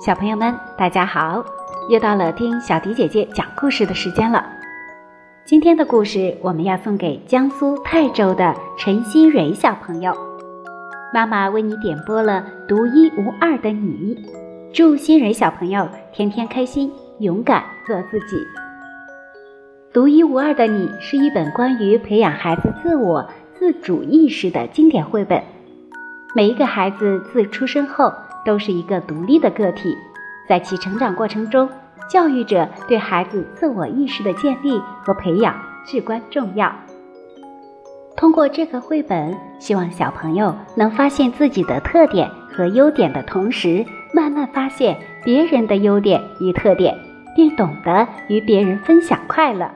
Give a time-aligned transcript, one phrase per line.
[0.00, 1.44] 小朋友们，大家好！
[1.90, 4.46] 又到了听小迪姐姐讲故事的时间了。
[5.44, 10.12] 今天的故事我们要送给江苏泰州的陈新蕊小朋友。
[11.12, 14.16] 妈妈为你点播了独一无二的你，
[14.72, 18.36] 祝新蕊小朋友天天开心，勇敢做自己。
[19.96, 25.42] 独一无二的你是一本关于培养孩子自我自主意识的经典绘本。
[26.34, 28.12] 每一个孩子自出生后
[28.44, 29.96] 都是一个独立的个体，
[30.46, 31.66] 在其成长过程中，
[32.10, 36.70] 教育者对孩子自我意识的建立和培养至关重要。
[38.18, 43.82] 通过这个绘本，希望小朋友能发现自己的特点和优点的同时，
[44.12, 46.94] 慢慢发现别人的优点与特点，
[47.34, 49.66] 并懂得与别人分享快乐。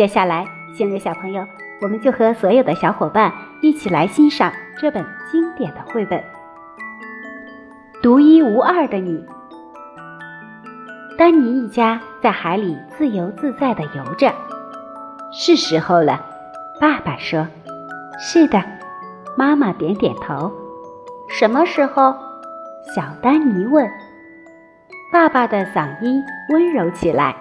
[0.00, 1.46] 接下来，星瑞小朋友，
[1.82, 6.18] 我们就和所有的小伙伴一起来欣赏这本经典的绘本
[8.02, 9.18] 《独一无二的你》。
[11.18, 14.32] 丹尼一家在海里自由自在的游着，
[15.34, 16.24] 是时候了。
[16.80, 17.46] 爸爸说
[18.18, 18.58] ：“是的。”
[19.36, 20.50] 妈妈点点头。
[21.28, 22.14] 什么时候？
[22.96, 23.86] 小丹尼问。
[25.12, 27.36] 爸爸的嗓音温柔起来。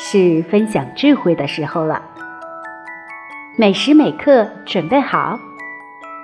[0.00, 2.00] 是分享智慧的时候了。
[3.56, 5.36] 每时每刻准备好，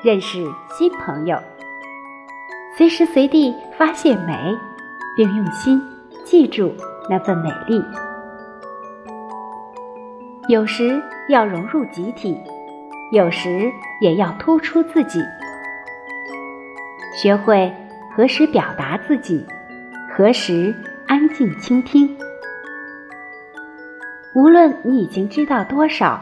[0.05, 0.47] 认识
[0.79, 1.37] 新朋友，
[2.79, 4.57] 随时随地发现美，
[5.17, 5.83] 并用心
[6.23, 6.73] 记住
[7.11, 7.85] 那份美丽。
[10.49, 12.41] 有时要融入集体，
[13.11, 15.21] 有时也要突出自己。
[17.21, 17.75] 学会
[18.15, 19.45] 何时表达自己，
[20.15, 20.73] 何时
[21.09, 22.17] 安静倾听。
[24.35, 26.21] 无论你已经知道多少，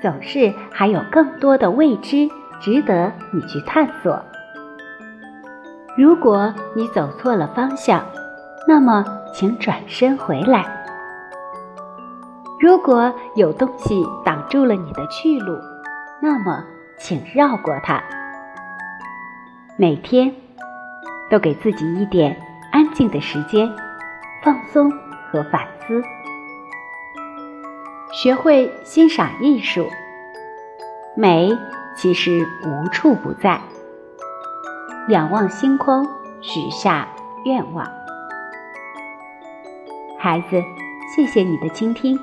[0.00, 2.28] 总是还有更多的未知
[2.60, 4.22] 值得你去探索。
[5.96, 8.04] 如果你走错了方向，
[8.66, 9.04] 那么
[9.34, 10.64] 请转身回来。
[12.60, 15.58] 如果有东西挡住了你的去路，
[16.20, 16.64] 那么
[16.96, 18.00] 请绕过它。
[19.76, 20.32] 每天
[21.28, 22.36] 都给自己一点
[22.70, 23.68] 安静的时间，
[24.44, 24.88] 放松
[25.30, 26.00] 和反思。
[28.12, 29.88] 学会欣赏艺术，
[31.16, 31.50] 美
[31.96, 33.58] 其实无处不在。
[35.08, 36.06] 仰望星空，
[36.42, 37.08] 许下
[37.46, 37.90] 愿望。
[40.18, 40.62] 孩子，
[41.16, 42.20] 谢谢你的倾听。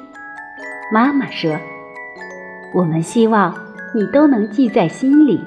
[0.94, 1.58] 妈妈说
[2.72, 3.52] ：“我们希望
[3.96, 5.44] 你都能记在心里。”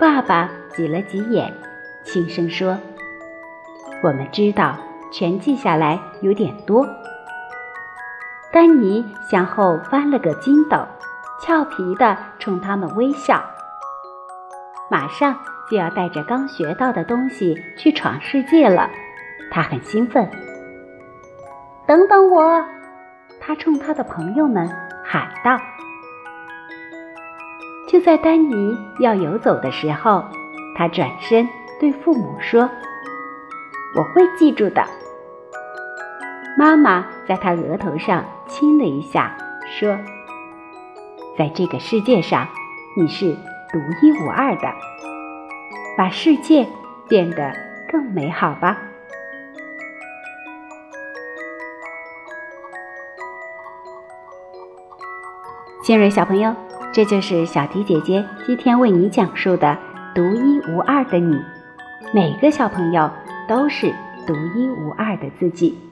[0.00, 1.52] 爸爸挤了挤眼，
[2.02, 2.78] 轻声说
[4.02, 4.74] ：“我们知道，
[5.12, 6.88] 全记下来有点多。”
[8.52, 10.86] 丹尼向后翻了个筋斗，
[11.40, 13.42] 俏皮地冲他们微笑。
[14.90, 15.34] 马上
[15.70, 18.90] 就要带着刚学到的东西去闯世界了，
[19.50, 20.30] 他很兴奋。
[21.86, 22.62] 等等我！
[23.40, 24.68] 他冲他的朋友们
[25.02, 25.58] 喊道。
[27.88, 30.24] 就在丹尼要游走的时候，
[30.76, 31.48] 他转身
[31.80, 32.68] 对父母说
[33.96, 34.84] ：“我会记住的。”
[36.56, 39.36] 妈妈在他额头上亲了一下，
[39.66, 39.96] 说
[41.36, 42.46] ：“在这个世界上，
[42.96, 43.34] 你是
[43.72, 44.72] 独一无二的，
[45.96, 46.68] 把世界
[47.08, 47.52] 变得
[47.90, 48.78] 更美好吧。”
[55.82, 56.54] 新蕊小朋友，
[56.92, 59.76] 这就是小迪姐姐今天为你讲述的
[60.14, 61.42] 独一无二的你。
[62.12, 63.10] 每个小朋友
[63.48, 63.92] 都是
[64.26, 65.91] 独一无二的自己。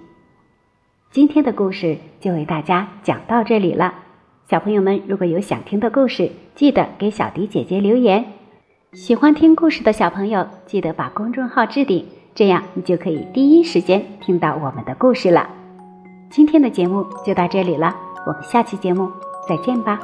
[1.12, 3.94] 今天的故事就为大家讲到这里了。
[4.48, 8.24] 小朋友们，如果有想听的故事，记得给小迪姐姐留言。
[8.92, 15.50] 喜欢听故事的小朋友，记得把公众号置顶，这样你就可以第一时间听到我们的故事了。
[16.30, 17.92] 今天的节目就到这里了，
[18.24, 19.10] 我们下期节目
[19.48, 19.98] 再见吧。